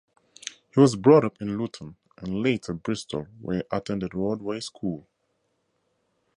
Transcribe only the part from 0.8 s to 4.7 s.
brought up in Luton and later Bristol, where he attended Rodway